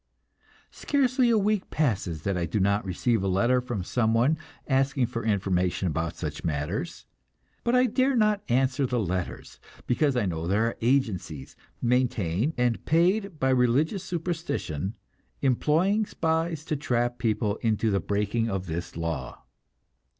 Scarcely 0.71 1.29
a 1.29 1.37
week 1.37 1.69
passes 1.69 2.23
that 2.23 2.35
I 2.35 2.47
do 2.47 2.59
not 2.59 2.83
receive 2.83 3.21
a 3.21 3.27
letter 3.27 3.61
from 3.61 3.83
someone 3.83 4.35
asking 4.67 5.05
for 5.05 5.23
information 5.23 5.87
about 5.89 6.15
such 6.15 6.43
matters; 6.43 7.05
but 7.63 7.75
I 7.75 7.85
dare 7.85 8.15
not 8.15 8.41
answer 8.49 8.87
the 8.87 8.99
letters, 8.99 9.59
because 9.85 10.15
I 10.17 10.25
know 10.25 10.47
there 10.47 10.65
are 10.65 10.77
agencies, 10.81 11.55
maintained 11.83 12.53
and 12.57 12.83
paid 12.83 13.39
by 13.39 13.51
religious 13.51 14.03
superstition, 14.03 14.95
employing 15.43 16.07
spies 16.07 16.65
to 16.65 16.75
trap 16.75 17.19
people 17.19 17.57
into 17.57 17.91
the 17.91 17.99
breaking 17.99 18.49
of 18.49 18.65
this 18.65 18.97
law. 18.97 19.43